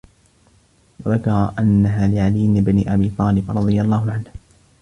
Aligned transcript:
وَذَكَرَ 1.05 1.53
أَنَّهَا 1.59 2.07
لِعَلِيِّ 2.07 2.61
بْنِ 2.61 2.83
أَبِي 2.89 3.11
طَالِبٍ 3.17 3.51
رَضِيَ 3.51 3.81
اللَّهُ 3.81 4.11
عَنْهُ 4.11 4.31